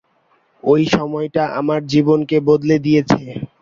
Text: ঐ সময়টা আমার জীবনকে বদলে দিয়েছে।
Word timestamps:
ঐ 0.63 0.75
সময়টা 0.91 1.43
আমার 1.59 1.81
জীবনকে 1.93 2.37
বদলে 2.47 2.75
দিয়েছে। 2.85 3.21